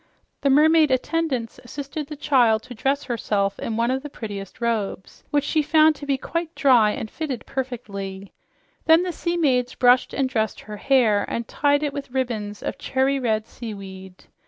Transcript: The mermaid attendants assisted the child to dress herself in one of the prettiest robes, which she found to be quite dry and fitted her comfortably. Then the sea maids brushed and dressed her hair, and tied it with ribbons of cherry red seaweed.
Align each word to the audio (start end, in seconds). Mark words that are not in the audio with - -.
The 0.41 0.49
mermaid 0.49 0.89
attendants 0.89 1.59
assisted 1.63 2.07
the 2.07 2.15
child 2.15 2.63
to 2.63 2.73
dress 2.73 3.03
herself 3.03 3.59
in 3.59 3.77
one 3.77 3.91
of 3.91 4.01
the 4.01 4.09
prettiest 4.09 4.59
robes, 4.59 5.23
which 5.29 5.43
she 5.43 5.61
found 5.61 5.95
to 5.97 6.07
be 6.07 6.17
quite 6.17 6.55
dry 6.55 6.89
and 6.93 7.07
fitted 7.07 7.43
her 7.47 7.53
comfortably. 7.53 8.33
Then 8.87 9.03
the 9.03 9.11
sea 9.11 9.37
maids 9.37 9.75
brushed 9.75 10.11
and 10.11 10.27
dressed 10.27 10.61
her 10.61 10.77
hair, 10.77 11.23
and 11.27 11.47
tied 11.47 11.83
it 11.83 11.93
with 11.93 12.09
ribbons 12.09 12.63
of 12.63 12.79
cherry 12.79 13.19
red 13.19 13.45
seaweed. 13.45 14.25